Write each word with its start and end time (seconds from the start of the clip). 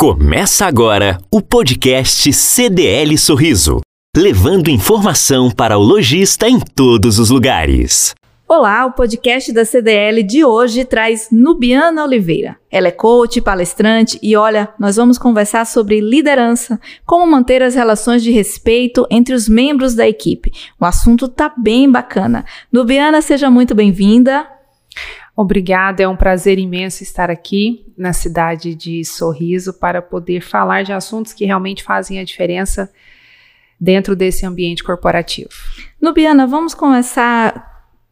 Começa 0.00 0.64
agora 0.64 1.20
o 1.30 1.42
podcast 1.42 2.32
CDL 2.32 3.18
Sorriso, 3.18 3.82
levando 4.16 4.70
informação 4.70 5.50
para 5.50 5.76
o 5.76 5.82
lojista 5.82 6.48
em 6.48 6.58
todos 6.58 7.18
os 7.18 7.28
lugares. 7.28 8.14
Olá, 8.48 8.86
o 8.86 8.92
podcast 8.92 9.52
da 9.52 9.62
CDL 9.62 10.22
de 10.22 10.42
hoje 10.42 10.86
traz 10.86 11.28
Nubiana 11.30 12.02
Oliveira. 12.02 12.56
Ela 12.70 12.88
é 12.88 12.90
coach, 12.90 13.42
palestrante 13.42 14.18
e 14.22 14.34
olha, 14.34 14.72
nós 14.78 14.96
vamos 14.96 15.18
conversar 15.18 15.66
sobre 15.66 16.00
liderança, 16.00 16.80
como 17.04 17.30
manter 17.30 17.62
as 17.62 17.74
relações 17.74 18.22
de 18.22 18.30
respeito 18.30 19.06
entre 19.10 19.34
os 19.34 19.50
membros 19.50 19.94
da 19.94 20.08
equipe. 20.08 20.50
O 20.80 20.86
assunto 20.86 21.28
tá 21.28 21.52
bem 21.54 21.90
bacana. 21.90 22.46
Nubiana, 22.72 23.20
seja 23.20 23.50
muito 23.50 23.74
bem-vinda. 23.74 24.48
Obrigada, 25.36 26.02
é 26.02 26.08
um 26.08 26.16
prazer 26.16 26.58
imenso 26.58 27.02
estar 27.02 27.30
aqui 27.30 27.92
na 27.96 28.12
cidade 28.12 28.74
de 28.74 29.04
Sorriso 29.04 29.72
para 29.72 30.02
poder 30.02 30.40
falar 30.40 30.82
de 30.82 30.92
assuntos 30.92 31.32
que 31.32 31.44
realmente 31.44 31.82
fazem 31.82 32.18
a 32.18 32.24
diferença 32.24 32.90
dentro 33.80 34.14
desse 34.14 34.44
ambiente 34.44 34.84
corporativo. 34.84 35.50
Nubiana, 36.00 36.46
vamos 36.46 36.74
começar 36.74 37.70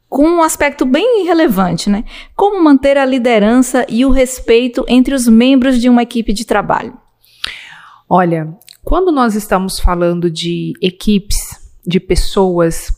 com 0.09 0.27
um 0.27 0.43
aspecto 0.43 0.87
bem 0.87 1.27
relevante, 1.27 1.91
né? 1.91 2.05
Como 2.35 2.63
manter 2.63 2.97
a 2.97 3.05
liderança 3.05 3.85
e 3.89 4.07
o 4.07 4.11
respeito 4.11 4.85
entre 4.89 5.15
os 5.15 5.29
membros 5.29 5.79
de 5.79 5.89
uma 5.89 6.03
equipe 6.03 6.33
de 6.33 6.47
trabalho? 6.47 6.97
Olha, 8.09 8.57
quando 8.83 9.13
nós 9.13 9.35
estamos 9.35 9.79
falando 9.79 10.31
de 10.31 10.73
equipes, 10.81 11.37
de 11.87 12.01
pessoas, 12.01 12.91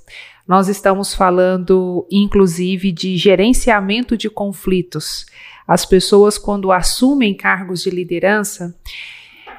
nós 0.46 0.68
estamos 0.68 1.14
falando, 1.14 2.06
inclusive, 2.10 2.90
de 2.90 3.16
gerenciamento 3.16 4.16
de 4.16 4.28
conflitos. 4.28 5.26
As 5.66 5.86
pessoas, 5.86 6.36
quando 6.36 6.72
assumem 6.72 7.34
cargos 7.34 7.82
de 7.82 7.90
liderança, 7.90 8.74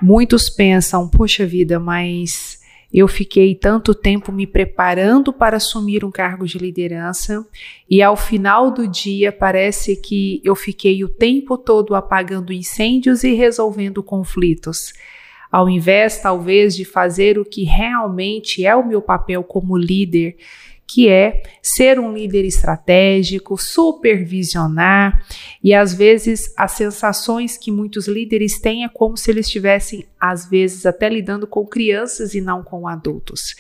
muitos 0.02 0.50
pensam: 0.50 1.08
poxa 1.08 1.46
vida, 1.46 1.80
mas 1.80 2.62
eu 2.94 3.08
fiquei 3.08 3.56
tanto 3.56 3.96
tempo 3.96 4.32
me 4.32 4.46
preparando 4.46 5.32
para 5.32 5.58
assumir 5.58 6.04
um 6.04 6.12
cargo 6.12 6.46
de 6.46 6.58
liderança 6.58 7.46
e 7.90 8.02
ao 8.02 8.18
final 8.18 8.70
do 8.70 8.86
dia 8.86 9.32
parece 9.32 9.96
que 9.96 10.42
eu 10.44 10.56
fiquei 10.56 11.02
o 11.04 11.08
tempo 11.08 11.58
todo 11.58 11.96
apagando 11.96 12.52
incêndios 12.52 13.24
e 13.24 13.34
resolvendo 13.34 14.04
conflitos. 14.04 14.92
Ao 15.50 15.70
invés, 15.70 16.20
talvez, 16.22 16.76
de 16.76 16.84
fazer 16.84 17.38
o 17.40 17.46
que 17.46 17.64
realmente 17.64 18.66
é 18.66 18.76
o 18.76 18.88
meu 18.88 19.02
papel 19.02 19.44
como 19.44 19.78
líder, 19.78 20.36
que 20.94 21.08
é 21.08 21.42
ser 21.62 21.98
um 22.00 22.14
líder 22.14 22.44
estratégico, 22.44 23.58
supervisionar, 23.58 25.26
e 25.64 25.74
às 25.74 25.94
vezes 25.94 26.54
as 26.58 26.74
sensações 26.74 27.58
que 27.58 27.72
muitos 27.72 28.10
líderes 28.10 28.60
têm 28.60 28.84
é 28.84 28.90
como 28.90 29.16
se 29.16 29.32
eles 29.32 29.46
estivessem, 29.46 30.06
às 30.20 30.50
vezes, 30.50 30.86
até 30.86 31.08
lidando 31.08 31.48
com 31.48 31.66
crianças 31.66 32.34
e 32.34 32.42
não 32.42 32.62
com 32.62 32.90
adultos. 32.90 33.56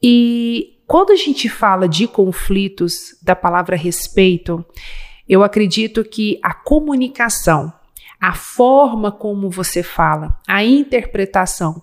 E 0.00 0.78
quando 0.86 1.10
a 1.10 1.16
gente 1.16 1.48
fala 1.48 1.88
de 1.88 2.06
conflitos, 2.06 3.16
da 3.20 3.34
palavra 3.34 3.74
respeito, 3.74 4.64
eu 5.28 5.42
acredito 5.42 6.04
que 6.04 6.38
a 6.40 6.54
comunicação, 6.54 7.72
a 8.20 8.32
forma 8.32 9.10
como 9.10 9.50
você 9.50 9.82
fala, 9.82 10.38
a 10.46 10.64
interpretação 10.64 11.82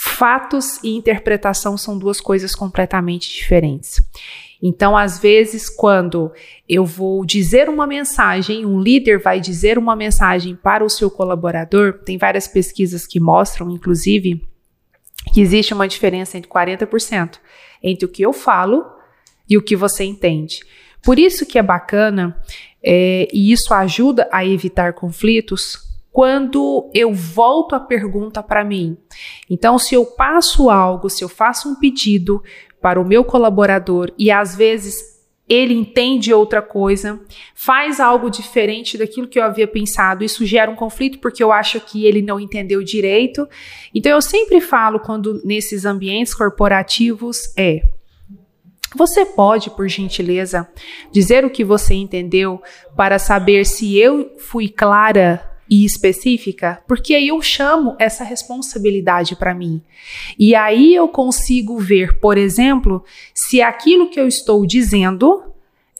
Fatos 0.00 0.78
e 0.84 0.94
interpretação 0.94 1.76
são 1.76 1.98
duas 1.98 2.20
coisas 2.20 2.54
completamente 2.54 3.28
diferentes. 3.28 4.00
Então, 4.62 4.96
às 4.96 5.18
vezes, 5.18 5.68
quando 5.68 6.32
eu 6.68 6.84
vou 6.84 7.26
dizer 7.26 7.68
uma 7.68 7.84
mensagem, 7.84 8.64
um 8.64 8.80
líder 8.80 9.18
vai 9.20 9.40
dizer 9.40 9.76
uma 9.76 9.96
mensagem 9.96 10.54
para 10.54 10.84
o 10.84 10.88
seu 10.88 11.10
colaborador, 11.10 11.94
tem 12.04 12.16
várias 12.16 12.46
pesquisas 12.46 13.08
que 13.08 13.18
mostram, 13.18 13.68
inclusive, 13.70 14.40
que 15.34 15.40
existe 15.40 15.74
uma 15.74 15.88
diferença 15.88 16.38
entre 16.38 16.48
40% 16.48 17.38
entre 17.82 18.04
o 18.04 18.08
que 18.08 18.22
eu 18.22 18.32
falo 18.32 18.86
e 19.50 19.58
o 19.58 19.62
que 19.62 19.74
você 19.74 20.04
entende. 20.04 20.60
Por 21.02 21.18
isso 21.18 21.44
que 21.44 21.58
é 21.58 21.62
bacana, 21.62 22.40
é, 22.80 23.26
e 23.32 23.50
isso 23.50 23.74
ajuda 23.74 24.28
a 24.30 24.46
evitar 24.46 24.92
conflitos, 24.92 25.87
quando 26.12 26.90
eu 26.94 27.12
volto 27.12 27.74
a 27.74 27.80
pergunta 27.80 28.42
para 28.42 28.64
mim. 28.64 28.96
Então, 29.48 29.78
se 29.78 29.94
eu 29.94 30.04
passo 30.04 30.70
algo, 30.70 31.08
se 31.08 31.22
eu 31.22 31.28
faço 31.28 31.68
um 31.68 31.74
pedido 31.74 32.42
para 32.80 33.00
o 33.00 33.04
meu 33.04 33.24
colaborador 33.24 34.12
e 34.18 34.30
às 34.30 34.54
vezes 34.54 35.18
ele 35.48 35.72
entende 35.72 36.32
outra 36.32 36.60
coisa, 36.60 37.18
faz 37.54 38.00
algo 38.00 38.28
diferente 38.28 38.98
daquilo 38.98 39.26
que 39.26 39.38
eu 39.38 39.42
havia 39.42 39.66
pensado, 39.66 40.22
isso 40.22 40.44
gera 40.44 40.70
um 40.70 40.76
conflito 40.76 41.18
porque 41.20 41.42
eu 41.42 41.50
acho 41.50 41.80
que 41.80 42.04
ele 42.04 42.20
não 42.20 42.38
entendeu 42.38 42.82
direito. 42.82 43.48
Então 43.94 44.12
eu 44.12 44.20
sempre 44.20 44.60
falo 44.60 45.00
quando 45.00 45.40
nesses 45.44 45.86
ambientes 45.86 46.34
corporativos 46.34 47.52
é 47.56 47.80
você 48.94 49.24
pode, 49.26 49.70
por 49.70 49.86
gentileza, 49.86 50.66
dizer 51.12 51.44
o 51.44 51.50
que 51.50 51.62
você 51.62 51.94
entendeu 51.94 52.60
para 52.96 53.18
saber 53.18 53.66
se 53.66 53.98
eu 53.98 54.34
fui 54.38 54.68
clara 54.68 55.57
e 55.70 55.84
específica, 55.84 56.82
porque 56.86 57.14
aí 57.14 57.28
eu 57.28 57.40
chamo 57.42 57.96
essa 57.98 58.24
responsabilidade 58.24 59.36
para 59.36 59.54
mim. 59.54 59.82
E 60.38 60.54
aí 60.54 60.94
eu 60.94 61.08
consigo 61.08 61.78
ver, 61.78 62.18
por 62.18 62.38
exemplo, 62.38 63.04
se 63.34 63.60
aquilo 63.60 64.10
que 64.10 64.18
eu 64.18 64.26
estou 64.26 64.66
dizendo 64.66 65.44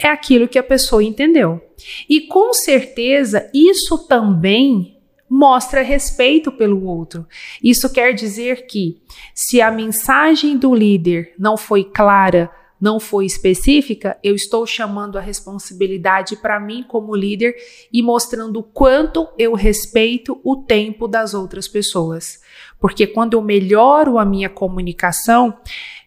é 0.00 0.08
aquilo 0.08 0.48
que 0.48 0.58
a 0.58 0.62
pessoa 0.62 1.02
entendeu. 1.02 1.60
E 2.08 2.22
com 2.22 2.52
certeza 2.52 3.50
isso 3.52 3.98
também 4.06 4.96
mostra 5.28 5.82
respeito 5.82 6.50
pelo 6.50 6.84
outro. 6.84 7.26
Isso 7.62 7.92
quer 7.92 8.14
dizer 8.14 8.66
que 8.66 8.98
se 9.34 9.60
a 9.60 9.70
mensagem 9.70 10.56
do 10.56 10.74
líder 10.74 11.34
não 11.38 11.56
foi 11.56 11.84
clara, 11.84 12.50
não 12.80 13.00
foi 13.00 13.26
específica, 13.26 14.18
eu 14.22 14.34
estou 14.34 14.66
chamando 14.66 15.18
a 15.18 15.20
responsabilidade 15.20 16.36
para 16.36 16.60
mim 16.60 16.84
como 16.86 17.16
líder 17.16 17.54
e 17.92 18.02
mostrando 18.02 18.60
o 18.60 18.62
quanto 18.62 19.28
eu 19.36 19.54
respeito 19.54 20.40
o 20.44 20.56
tempo 20.56 21.08
das 21.08 21.34
outras 21.34 21.66
pessoas. 21.66 22.40
Porque 22.80 23.06
quando 23.06 23.34
eu 23.34 23.42
melhoro 23.42 24.18
a 24.18 24.24
minha 24.24 24.48
comunicação, 24.48 25.58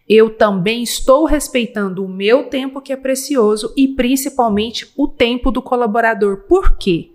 eu 0.08 0.30
também 0.30 0.82
estou 0.82 1.24
respeitando 1.24 2.04
o 2.04 2.08
meu 2.08 2.44
tempo 2.44 2.80
que 2.80 2.92
é 2.92 2.96
precioso 2.96 3.72
e 3.76 3.88
principalmente 3.88 4.90
o 4.96 5.06
tempo 5.06 5.50
do 5.50 5.62
colaborador. 5.62 6.44
Por 6.48 6.76
quê? 6.76 7.12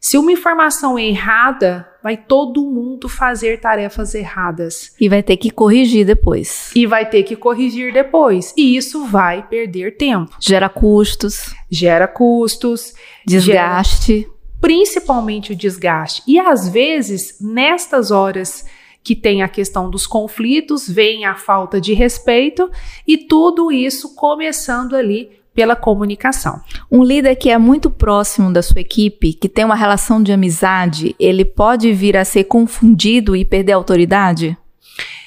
Se 0.00 0.16
uma 0.16 0.32
informação 0.32 0.98
é 0.98 1.04
errada, 1.04 1.89
vai 2.02 2.16
todo 2.16 2.64
mundo 2.64 3.08
fazer 3.08 3.60
tarefas 3.60 4.14
erradas. 4.14 4.94
E 5.00 5.08
vai 5.08 5.22
ter 5.22 5.36
que 5.36 5.50
corrigir 5.50 6.06
depois. 6.06 6.70
E 6.74 6.86
vai 6.86 7.08
ter 7.08 7.22
que 7.22 7.36
corrigir 7.36 7.92
depois. 7.92 8.52
E 8.56 8.76
isso 8.76 9.06
vai 9.06 9.46
perder 9.46 9.96
tempo. 9.96 10.34
Gera 10.40 10.68
custos. 10.68 11.54
Gera 11.70 12.08
custos. 12.08 12.94
Desgaste. 13.26 14.20
Gera, 14.20 14.30
principalmente 14.60 15.52
o 15.52 15.56
desgaste. 15.56 16.22
E 16.26 16.38
às 16.38 16.68
vezes, 16.68 17.38
nestas 17.40 18.10
horas 18.10 18.64
que 19.02 19.16
tem 19.16 19.42
a 19.42 19.48
questão 19.48 19.90
dos 19.90 20.06
conflitos, 20.06 20.88
vem 20.88 21.24
a 21.24 21.34
falta 21.34 21.80
de 21.80 21.94
respeito 21.94 22.70
e 23.06 23.16
tudo 23.16 23.72
isso 23.72 24.14
começando 24.14 24.94
ali 24.94 25.39
pela 25.54 25.76
comunicação. 25.76 26.60
Um 26.90 27.02
líder 27.02 27.36
que 27.36 27.50
é 27.50 27.58
muito 27.58 27.90
próximo 27.90 28.52
da 28.52 28.62
sua 28.62 28.80
equipe, 28.80 29.32
que 29.32 29.48
tem 29.48 29.64
uma 29.64 29.74
relação 29.74 30.22
de 30.22 30.32
amizade, 30.32 31.14
ele 31.18 31.44
pode 31.44 31.92
vir 31.92 32.16
a 32.16 32.24
ser 32.24 32.44
confundido 32.44 33.34
e 33.34 33.44
perder 33.44 33.72
a 33.72 33.76
autoridade? 33.76 34.56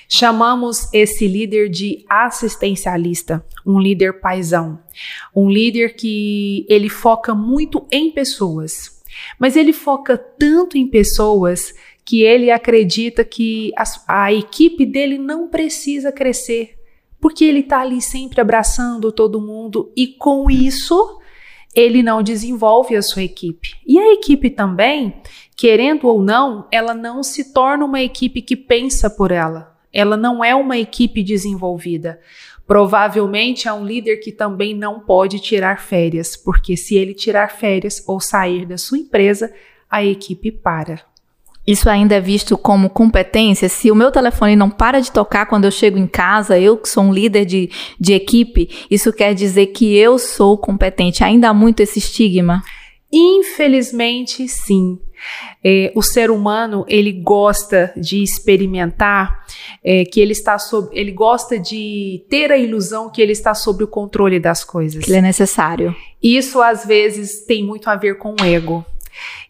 Chamamos 0.07 0.93
esse 0.93 1.27
líder 1.27 1.69
de 1.69 2.05
assistencialista, 2.07 3.43
um 3.65 3.79
líder 3.79 4.19
paisão, 4.19 4.79
um 5.35 5.49
líder 5.49 5.95
que 5.95 6.65
ele 6.69 6.87
foca 6.87 7.33
muito 7.33 7.87
em 7.91 8.11
pessoas, 8.11 9.01
mas 9.39 9.55
ele 9.55 9.73
foca 9.73 10.17
tanto 10.17 10.77
em 10.77 10.87
pessoas 10.87 11.73
que 12.05 12.21
ele 12.21 12.51
acredita 12.51 13.23
que 13.23 13.71
a, 13.77 14.25
a 14.25 14.33
equipe 14.33 14.85
dele 14.85 15.17
não 15.17 15.47
precisa 15.47 16.11
crescer, 16.11 16.75
porque 17.23 17.45
ele 17.45 17.61
está 17.61 17.79
ali 17.79 18.01
sempre 18.01 18.41
abraçando 18.41 19.09
todo 19.09 19.39
mundo 19.39 19.93
e 19.95 20.07
com 20.07 20.51
isso 20.51 21.21
ele 21.73 22.03
não 22.03 22.21
desenvolve 22.21 22.97
a 22.97 23.01
sua 23.01 23.23
equipe. 23.23 23.77
E 23.87 23.97
a 23.97 24.11
equipe 24.11 24.49
também, 24.49 25.21
querendo 25.55 26.09
ou 26.09 26.21
não, 26.21 26.67
ela 26.69 26.93
não 26.93 27.23
se 27.23 27.53
torna 27.53 27.85
uma 27.85 28.01
equipe 28.01 28.41
que 28.41 28.57
pensa 28.57 29.09
por 29.09 29.31
ela. 29.31 29.73
Ela 29.93 30.17
não 30.17 30.43
é 30.43 30.53
uma 30.53 30.77
equipe 30.77 31.23
desenvolvida. 31.23 32.19
Provavelmente 32.67 33.69
é 33.69 33.73
um 33.73 33.85
líder 33.85 34.17
que 34.17 34.33
também 34.33 34.75
não 34.75 34.99
pode 34.99 35.39
tirar 35.39 35.79
férias, 35.79 36.35
porque 36.35 36.75
se 36.75 36.95
ele 36.97 37.13
tirar 37.13 37.51
férias 37.51 38.03
ou 38.05 38.19
sair 38.19 38.65
da 38.65 38.77
sua 38.77 38.97
empresa, 38.97 39.49
a 39.89 40.03
equipe 40.03 40.51
para. 40.51 40.99
Isso 41.65 41.89
ainda 41.89 42.15
é 42.15 42.19
visto 42.19 42.57
como 42.57 42.89
competência? 42.89 43.69
Se 43.69 43.89
o 43.89 43.95
meu 43.95 44.11
telefone 44.11 44.55
não 44.55 44.69
para 44.69 44.99
de 44.99 45.11
tocar 45.11 45.45
quando 45.45 45.65
eu 45.65 45.71
chego 45.71 45.97
em 45.97 46.07
casa, 46.07 46.59
eu 46.59 46.77
que 46.77 46.89
sou 46.89 47.03
um 47.03 47.13
líder 47.13 47.45
de, 47.45 47.69
de 47.99 48.13
equipe, 48.13 48.69
isso 48.91 49.13
quer 49.13 49.33
dizer 49.33 49.67
que 49.67 49.95
eu 49.95 50.19
sou 50.19 50.57
competente. 50.57 51.23
Ainda 51.23 51.49
há 51.49 51.53
muito 51.53 51.79
esse 51.79 51.99
estigma? 51.99 52.61
Infelizmente, 53.11 54.47
sim. 54.47 54.99
É, 55.63 55.91
o 55.95 56.01
ser 56.01 56.29
humano 56.29 56.83
ele 56.87 57.11
gosta 57.11 57.93
de 57.95 58.21
experimentar, 58.21 59.45
é, 59.83 60.03
que 60.03 60.19
ele 60.19 60.33
está 60.33 60.57
sob, 60.57 60.89
ele 60.91 61.11
gosta 61.11 61.57
de 61.57 62.25
ter 62.29 62.51
a 62.51 62.57
ilusão 62.57 63.09
que 63.09 63.21
ele 63.21 63.31
está 63.31 63.53
sob 63.53 63.83
o 63.83 63.87
controle 63.87 64.39
das 64.39 64.65
coisas. 64.65 65.03
Que 65.03 65.11
ele 65.11 65.19
é 65.19 65.21
necessário. 65.21 65.95
Isso 66.21 66.61
às 66.61 66.85
vezes 66.85 67.45
tem 67.45 67.63
muito 67.63 67.89
a 67.89 67.95
ver 67.95 68.17
com 68.17 68.35
o 68.37 68.43
ego. 68.43 68.83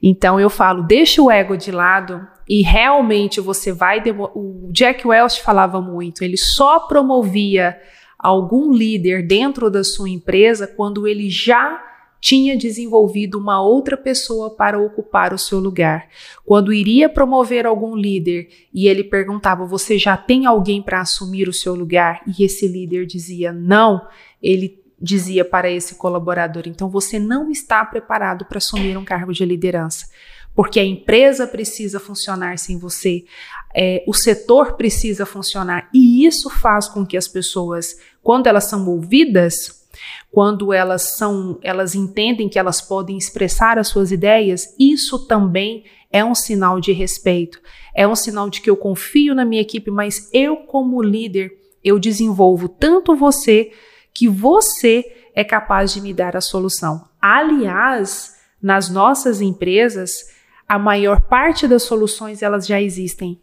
Então 0.01 0.39
eu 0.39 0.49
falo, 0.49 0.83
deixa 0.83 1.21
o 1.21 1.31
ego 1.31 1.55
de 1.55 1.71
lado 1.71 2.25
e 2.47 2.61
realmente 2.61 3.39
você 3.39 3.71
vai. 3.71 4.01
O 4.35 4.69
Jack 4.71 5.07
Welch 5.07 5.41
falava 5.41 5.81
muito, 5.81 6.23
ele 6.23 6.37
só 6.37 6.81
promovia 6.81 7.77
algum 8.17 8.71
líder 8.71 9.27
dentro 9.27 9.69
da 9.69 9.83
sua 9.83 10.09
empresa 10.09 10.65
quando 10.65 11.07
ele 11.07 11.29
já 11.29 11.81
tinha 12.23 12.55
desenvolvido 12.55 13.37
uma 13.37 13.61
outra 13.61 13.97
pessoa 13.97 14.55
para 14.55 14.79
ocupar 14.79 15.33
o 15.33 15.37
seu 15.37 15.59
lugar. 15.59 16.07
Quando 16.45 16.71
iria 16.71 17.09
promover 17.09 17.65
algum 17.65 17.97
líder 17.97 18.47
e 18.73 18.87
ele 18.87 19.03
perguntava: 19.03 19.65
Você 19.65 19.97
já 19.97 20.15
tem 20.15 20.45
alguém 20.45 20.81
para 20.81 21.01
assumir 21.01 21.49
o 21.49 21.53
seu 21.53 21.75
lugar? 21.75 22.21
E 22.25 22.45
esse 22.45 22.65
líder 22.65 23.05
dizia: 23.05 23.51
Não, 23.51 24.07
ele 24.41 24.82
dizia 25.03 25.43
para 25.43 25.69
esse 25.69 25.95
colaborador: 25.95 26.63
Então 26.65 26.89
você 26.89 27.19
não 27.19 27.51
está 27.51 27.85
preparado 27.85 28.45
para 28.45 28.57
assumir 28.57 28.97
um 28.97 29.05
cargo 29.05 29.33
de 29.33 29.45
liderança 29.45 30.07
porque 30.55 30.79
a 30.79 30.85
empresa 30.85 31.47
precisa 31.47 31.99
funcionar 31.99 32.57
sem 32.59 32.77
você, 32.77 33.25
é, 33.73 34.03
o 34.07 34.13
setor 34.13 34.73
precisa 34.73 35.25
funcionar, 35.25 35.89
e 35.93 36.25
isso 36.25 36.49
faz 36.49 36.87
com 36.87 37.05
que 37.05 37.17
as 37.17 37.27
pessoas, 37.27 37.97
quando 38.21 38.47
elas 38.47 38.65
são 38.65 38.87
ouvidas, 38.87 39.83
quando 40.31 40.71
elas 40.71 41.15
são, 41.17 41.59
elas 41.61 41.95
entendem 41.95 42.49
que 42.49 42.59
elas 42.59 42.81
podem 42.81 43.17
expressar 43.17 43.77
as 43.79 43.87
suas 43.87 44.11
ideias, 44.11 44.75
isso 44.79 45.27
também 45.27 45.85
é 46.11 46.23
um 46.23 46.35
sinal 46.35 46.79
de 46.79 46.91
respeito, 46.91 47.59
é 47.95 48.07
um 48.07 48.15
sinal 48.15 48.49
de 48.49 48.61
que 48.61 48.69
eu 48.69 48.77
confio 48.77 49.33
na 49.33 49.45
minha 49.45 49.61
equipe, 49.61 49.89
mas 49.89 50.29
eu 50.31 50.57
como 50.57 51.01
líder, 51.01 51.51
eu 51.83 51.99
desenvolvo 51.99 52.69
tanto 52.69 53.15
você 53.15 53.71
que 54.13 54.27
você 54.27 55.03
é 55.35 55.43
capaz 55.43 55.93
de 55.93 56.01
me 56.01 56.13
dar 56.13 56.35
a 56.35 56.41
solução. 56.41 57.05
Aliás, 57.21 58.35
nas 58.61 58.89
nossas 58.89 59.41
empresas, 59.41 60.31
a 60.67 60.77
maior 60.77 61.21
parte 61.21 61.67
das 61.67 61.83
soluções 61.83 62.41
elas 62.41 62.65
já 62.67 62.81
existem. 62.81 63.39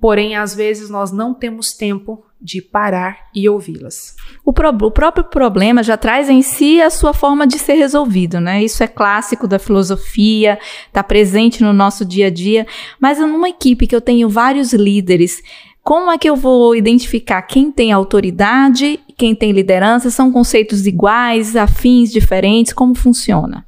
Porém, 0.00 0.36
às 0.36 0.54
vezes 0.54 0.90
nós 0.90 1.12
não 1.12 1.32
temos 1.32 1.72
tempo 1.72 2.24
de 2.40 2.60
parar 2.60 3.28
e 3.32 3.48
ouvi-las. 3.48 4.16
O, 4.44 4.52
pro, 4.52 4.68
o, 4.70 4.90
próprio 4.90 5.24
problema 5.24 5.82
já 5.82 5.96
traz 5.96 6.28
em 6.28 6.42
si 6.42 6.80
a 6.80 6.90
sua 6.90 7.14
forma 7.14 7.46
de 7.46 7.58
ser 7.58 7.74
resolvido, 7.74 8.40
né? 8.40 8.64
Isso 8.64 8.82
é 8.82 8.88
clássico 8.88 9.46
da 9.46 9.60
filosofia, 9.60 10.58
está 10.88 11.04
presente 11.04 11.62
no 11.62 11.72
nosso 11.72 12.04
dia 12.04 12.26
a 12.26 12.30
dia. 12.30 12.66
Mas 12.98 13.20
numa 13.20 13.48
equipe 13.48 13.86
que 13.86 13.94
eu 13.94 14.00
tenho 14.00 14.28
vários 14.28 14.72
líderes, 14.72 15.40
como 15.84 16.10
é 16.10 16.18
que 16.18 16.28
eu 16.28 16.34
vou 16.34 16.74
identificar 16.74 17.42
quem 17.42 17.70
tem 17.70 17.92
autoridade, 17.92 18.98
quem 19.16 19.34
tem 19.34 19.52
liderança? 19.52 20.10
São 20.10 20.32
conceitos 20.32 20.86
iguais, 20.86 21.56
afins, 21.56 22.10
diferentes? 22.10 22.72
Como 22.72 22.94
funciona? 22.94 23.66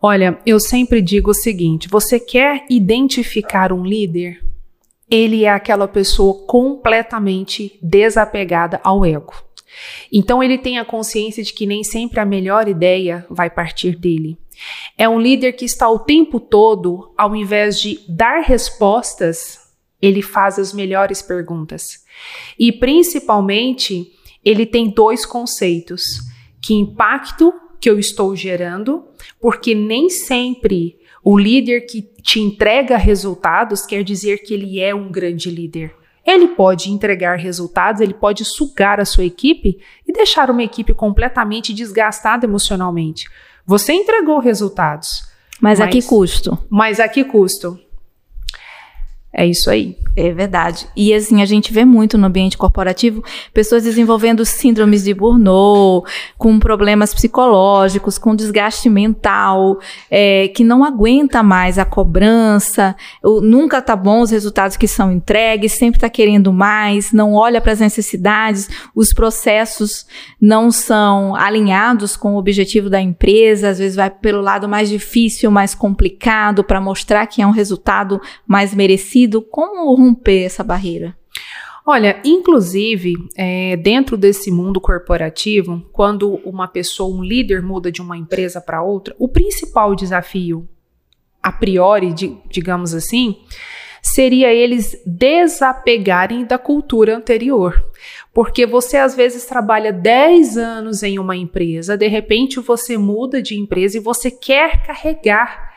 Olha, 0.00 0.38
eu 0.46 0.60
sempre 0.60 1.02
digo 1.02 1.30
o 1.30 1.34
seguinte: 1.34 1.88
você 1.88 2.20
quer 2.20 2.64
identificar 2.70 3.72
um 3.72 3.84
líder? 3.84 4.42
Ele 5.10 5.44
é 5.44 5.50
aquela 5.50 5.88
pessoa 5.88 6.46
completamente 6.46 7.78
desapegada 7.82 8.80
ao 8.84 9.04
ego. 9.04 9.34
Então 10.12 10.42
ele 10.42 10.58
tem 10.58 10.78
a 10.78 10.84
consciência 10.84 11.42
de 11.42 11.52
que 11.52 11.66
nem 11.66 11.82
sempre 11.82 12.20
a 12.20 12.24
melhor 12.24 12.68
ideia 12.68 13.26
vai 13.30 13.48
partir 13.48 13.96
dele. 13.96 14.36
É 14.96 15.08
um 15.08 15.20
líder 15.20 15.52
que 15.52 15.64
está 15.64 15.88
o 15.88 15.98
tempo 15.98 16.40
todo, 16.40 17.12
ao 17.16 17.34
invés 17.34 17.80
de 17.80 18.00
dar 18.08 18.40
respostas, 18.40 19.68
ele 20.00 20.22
faz 20.22 20.58
as 20.58 20.72
melhores 20.72 21.22
perguntas. 21.22 22.04
E 22.58 22.72
principalmente, 22.72 24.12
ele 24.48 24.64
tem 24.64 24.90
dois 24.90 25.26
conceitos: 25.26 26.20
que 26.60 26.74
impacto 26.74 27.52
que 27.80 27.88
eu 27.88 27.98
estou 27.98 28.34
gerando, 28.34 29.04
porque 29.40 29.74
nem 29.74 30.08
sempre 30.08 30.96
o 31.22 31.38
líder 31.38 31.82
que 31.82 32.02
te 32.22 32.40
entrega 32.40 32.96
resultados 32.96 33.84
quer 33.84 34.02
dizer 34.02 34.38
que 34.38 34.54
ele 34.54 34.80
é 34.80 34.94
um 34.94 35.10
grande 35.10 35.50
líder. 35.50 35.94
Ele 36.24 36.48
pode 36.48 36.90
entregar 36.90 37.36
resultados, 37.36 38.00
ele 38.00 38.14
pode 38.14 38.44
sugar 38.44 39.00
a 39.00 39.04
sua 39.04 39.24
equipe 39.24 39.78
e 40.06 40.12
deixar 40.12 40.50
uma 40.50 40.62
equipe 40.62 40.92
completamente 40.92 41.72
desgastada 41.72 42.44
emocionalmente. 42.44 43.28
Você 43.64 43.92
entregou 43.92 44.38
resultados. 44.38 45.22
Mas, 45.60 45.78
mas 45.78 45.80
a 45.80 45.88
que 45.88 46.02
custo? 46.02 46.58
Mas 46.68 47.00
a 47.00 47.08
que 47.08 47.24
custo? 47.24 47.78
É 49.32 49.46
isso 49.46 49.70
aí. 49.70 49.96
É 50.16 50.32
verdade. 50.32 50.88
E 50.96 51.14
assim, 51.14 51.42
a 51.42 51.44
gente 51.44 51.72
vê 51.72 51.84
muito 51.84 52.18
no 52.18 52.26
ambiente 52.26 52.56
corporativo 52.56 53.22
pessoas 53.54 53.84
desenvolvendo 53.84 54.44
síndromes 54.44 55.04
de 55.04 55.14
Burnout, 55.14 56.10
com 56.36 56.58
problemas 56.58 57.14
psicológicos, 57.14 58.18
com 58.18 58.34
desgaste 58.34 58.88
mental, 58.88 59.78
é, 60.10 60.48
que 60.48 60.64
não 60.64 60.82
aguenta 60.82 61.40
mais 61.40 61.78
a 61.78 61.84
cobrança, 61.84 62.96
nunca 63.22 63.80
tá 63.80 63.94
bom 63.94 64.22
os 64.22 64.30
resultados 64.30 64.76
que 64.76 64.88
são 64.88 65.12
entregues, 65.12 65.72
sempre 65.72 65.98
está 65.98 66.08
querendo 66.08 66.52
mais, 66.52 67.12
não 67.12 67.34
olha 67.34 67.60
para 67.60 67.72
as 67.72 67.80
necessidades, 67.80 68.68
os 68.94 69.12
processos 69.12 70.04
não 70.40 70.70
são 70.70 71.36
alinhados 71.36 72.16
com 72.16 72.34
o 72.34 72.38
objetivo 72.38 72.90
da 72.90 73.00
empresa, 73.00 73.68
às 73.68 73.78
vezes 73.78 73.94
vai 73.94 74.10
pelo 74.10 74.40
lado 74.40 74.68
mais 74.68 74.88
difícil, 74.88 75.50
mais 75.50 75.74
complicado, 75.76 76.64
para 76.64 76.80
mostrar 76.80 77.26
que 77.28 77.40
é 77.40 77.46
um 77.46 77.52
resultado 77.52 78.20
mais 78.46 78.74
merecido. 78.74 79.17
Como 79.42 79.94
romper 79.94 80.44
essa 80.44 80.62
barreira? 80.62 81.16
Olha, 81.90 82.20
inclusive, 82.22 83.14
é, 83.34 83.74
dentro 83.76 84.14
desse 84.14 84.50
mundo 84.50 84.78
corporativo, 84.78 85.82
quando 85.90 86.34
uma 86.44 86.68
pessoa, 86.68 87.16
um 87.16 87.24
líder 87.24 87.62
muda 87.62 87.90
de 87.90 88.02
uma 88.02 88.14
empresa 88.14 88.60
para 88.60 88.82
outra, 88.82 89.16
o 89.18 89.26
principal 89.26 89.94
desafio, 89.94 90.68
a 91.42 91.50
priori, 91.50 92.12
de, 92.12 92.36
digamos 92.50 92.92
assim, 92.92 93.38
seria 94.02 94.52
eles 94.52 95.00
desapegarem 95.06 96.44
da 96.44 96.58
cultura 96.58 97.16
anterior. 97.16 97.82
Porque 98.34 98.66
você 98.66 98.98
às 98.98 99.14
vezes 99.14 99.46
trabalha 99.46 99.90
10 99.90 100.58
anos 100.58 101.02
em 101.02 101.18
uma 101.18 101.36
empresa, 101.36 101.96
de 101.96 102.06
repente 102.06 102.60
você 102.60 102.98
muda 102.98 103.40
de 103.40 103.58
empresa 103.58 103.96
e 103.96 104.00
você 104.00 104.30
quer 104.30 104.82
carregar 104.86 105.67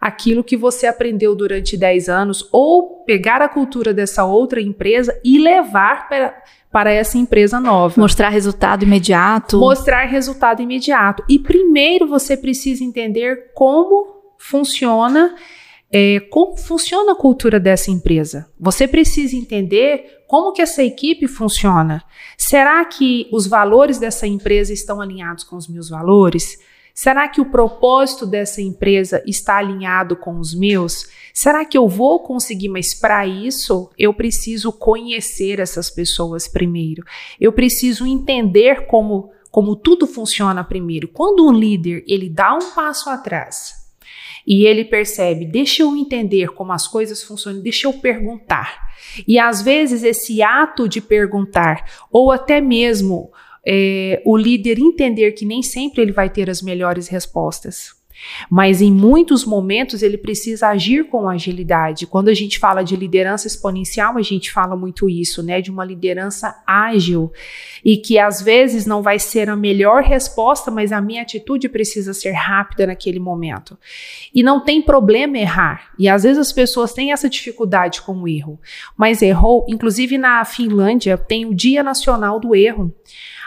aquilo 0.00 0.44
que 0.44 0.56
você 0.56 0.86
aprendeu 0.86 1.34
durante 1.34 1.76
10 1.76 2.08
anos 2.08 2.48
ou 2.52 3.04
pegar 3.04 3.42
a 3.42 3.48
cultura 3.48 3.92
dessa 3.92 4.24
outra 4.24 4.60
empresa 4.60 5.18
e 5.24 5.38
levar 5.38 6.08
para, 6.08 6.42
para 6.70 6.92
essa 6.92 7.18
empresa 7.18 7.58
nova. 7.58 8.00
Mostrar 8.00 8.28
resultado 8.28 8.84
imediato. 8.84 9.58
Mostrar 9.58 10.04
resultado 10.04 10.62
imediato. 10.62 11.24
E 11.28 11.38
primeiro 11.38 12.06
você 12.06 12.36
precisa 12.36 12.84
entender 12.84 13.52
como 13.54 14.18
funciona 14.38 15.34
é, 15.90 16.20
como 16.30 16.56
funciona 16.56 17.12
a 17.12 17.16
cultura 17.16 17.58
dessa 17.58 17.90
empresa. 17.90 18.50
Você 18.60 18.86
precisa 18.86 19.34
entender 19.34 20.24
como 20.26 20.52
que 20.52 20.60
essa 20.60 20.82
equipe 20.82 21.26
funciona. 21.26 22.04
Será 22.36 22.84
que 22.84 23.26
os 23.32 23.46
valores 23.46 23.98
dessa 23.98 24.26
empresa 24.26 24.72
estão 24.72 25.00
alinhados 25.00 25.44
com 25.44 25.56
os 25.56 25.66
meus 25.66 25.88
valores? 25.88 26.58
Será 27.00 27.28
que 27.28 27.40
o 27.40 27.48
propósito 27.48 28.26
dessa 28.26 28.60
empresa 28.60 29.22
está 29.24 29.58
alinhado 29.58 30.16
com 30.16 30.36
os 30.40 30.52
meus? 30.52 31.06
Será 31.32 31.64
que 31.64 31.78
eu 31.78 31.86
vou 31.86 32.18
conseguir? 32.24 32.68
Mas 32.68 32.92
para 32.92 33.24
isso, 33.24 33.88
eu 33.96 34.12
preciso 34.12 34.72
conhecer 34.72 35.60
essas 35.60 35.90
pessoas 35.90 36.48
primeiro. 36.48 37.04
Eu 37.40 37.52
preciso 37.52 38.04
entender 38.04 38.86
como, 38.86 39.30
como 39.48 39.76
tudo 39.76 40.08
funciona 40.08 40.64
primeiro. 40.64 41.06
Quando 41.06 41.46
um 41.46 41.52
líder 41.52 42.02
ele 42.08 42.28
dá 42.28 42.52
um 42.52 42.72
passo 42.72 43.08
atrás 43.08 43.74
e 44.44 44.66
ele 44.66 44.84
percebe, 44.84 45.44
deixa 45.46 45.84
eu 45.84 45.96
entender 45.96 46.48
como 46.48 46.72
as 46.72 46.88
coisas 46.88 47.22
funcionam, 47.22 47.62
deixa 47.62 47.86
eu 47.86 47.92
perguntar. 47.92 48.88
E 49.24 49.38
às 49.38 49.62
vezes 49.62 50.02
esse 50.02 50.42
ato 50.42 50.88
de 50.88 51.00
perguntar, 51.00 52.08
ou 52.10 52.32
até 52.32 52.60
mesmo 52.60 53.30
é, 53.70 54.22
o 54.24 54.34
líder 54.34 54.78
entender 54.78 55.32
que 55.32 55.44
nem 55.44 55.62
sempre 55.62 56.00
ele 56.00 56.12
vai 56.12 56.30
ter 56.30 56.48
as 56.48 56.62
melhores 56.62 57.06
respostas. 57.06 57.98
Mas 58.50 58.80
em 58.80 58.90
muitos 58.90 59.44
momentos 59.44 60.02
ele 60.02 60.18
precisa 60.18 60.68
agir 60.68 61.04
com 61.04 61.28
agilidade. 61.28 62.06
Quando 62.06 62.28
a 62.28 62.34
gente 62.34 62.58
fala 62.58 62.82
de 62.82 62.96
liderança 62.96 63.46
exponencial, 63.46 64.16
a 64.16 64.22
gente 64.22 64.50
fala 64.50 64.74
muito 64.74 65.08
isso, 65.08 65.42
né? 65.42 65.60
De 65.60 65.70
uma 65.70 65.84
liderança 65.84 66.60
ágil 66.66 67.30
e 67.84 67.96
que 67.96 68.18
às 68.18 68.42
vezes 68.42 68.86
não 68.86 69.02
vai 69.02 69.18
ser 69.18 69.48
a 69.48 69.54
melhor 69.54 70.02
resposta, 70.02 70.70
mas 70.70 70.90
a 70.90 71.00
minha 71.00 71.22
atitude 71.22 71.68
precisa 71.68 72.12
ser 72.12 72.32
rápida 72.32 72.86
naquele 72.86 73.20
momento. 73.20 73.78
E 74.34 74.42
não 74.42 74.64
tem 74.64 74.82
problema 74.82 75.38
errar. 75.38 75.90
E 75.98 76.08
às 76.08 76.22
vezes 76.24 76.38
as 76.38 76.52
pessoas 76.52 76.92
têm 76.92 77.12
essa 77.12 77.28
dificuldade 77.28 78.02
com 78.02 78.22
o 78.22 78.26
erro. 78.26 78.58
Mas 78.96 79.22
errou, 79.22 79.64
inclusive 79.68 80.18
na 80.18 80.44
Finlândia 80.44 81.16
tem 81.16 81.46
o 81.46 81.54
Dia 81.54 81.82
Nacional 81.82 82.40
do 82.40 82.54
Erro. 82.54 82.92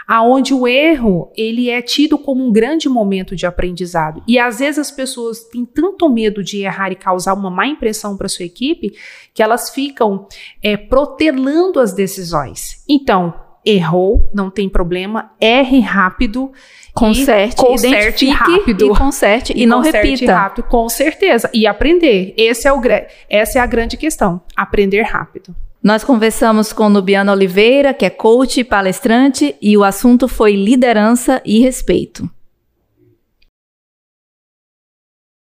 Aonde 0.08 0.54
o 0.54 0.68
erro 0.68 1.32
ele 1.36 1.70
é 1.70 1.82
tido 1.82 2.18
como 2.18 2.46
um 2.46 2.52
grande 2.52 2.90
momento 2.90 3.36
de 3.36 3.46
aprendizado. 3.46 4.24
E 4.28 4.38
às 4.40 4.60
vezes 4.60 4.80
as 4.80 4.92
pessoas 4.92 5.44
têm 5.46 5.66
tanto 5.66 6.10
medo 6.10 6.44
de 6.44 6.62
errar 6.62 6.92
e 6.92 6.96
causar 6.96 7.34
uma 7.34 7.50
má 7.50 7.68
impressão 7.68 8.18
para 8.18 8.30
sua 8.30 8.46
equipe 8.46 8.94
que 9.34 9.42
elas 9.42 9.70
ficam 9.70 10.28
é, 10.62 10.76
protelando 10.76 11.80
as 11.80 11.94
decisões. 11.94 12.84
Então, 12.88 13.34
errou, 13.66 14.30
não 14.34 14.50
tem 14.50 14.68
problema, 14.68 15.32
erre 15.40 15.80
rápido. 15.80 16.52
Conserte, 16.94 17.56
conserte 17.56 18.28
rápido. 18.28 18.86
E 18.86 18.98
conserte 18.98 19.54
e, 19.54 19.64
e 19.64 19.66
não 19.66 19.78
conserte 19.78 20.10
repita. 20.10 20.36
rápido, 20.36 20.64
com 20.64 20.90
certeza. 20.90 21.50
E 21.54 21.66
aprender. 21.66 22.34
Esse 22.36 22.68
é 22.68 22.74
o, 22.74 22.82
essa 23.30 23.60
é 23.60 23.62
a 23.62 23.66
grande 23.66 23.96
questão. 23.96 24.42
Aprender 24.56 25.04
rápido. 25.04 25.56
Nós 25.84 26.04
conversamos 26.04 26.72
com 26.72 26.90
Nubiana 26.90 27.32
Oliveira, 27.32 27.92
que 27.92 28.06
é 28.06 28.10
coach 28.10 28.60
e 28.60 28.64
palestrante, 28.64 29.56
e 29.60 29.76
o 29.76 29.84
assunto 29.84 30.28
foi 30.28 30.56
liderança 30.56 31.42
e 31.44 31.60
respeito. 31.60 32.30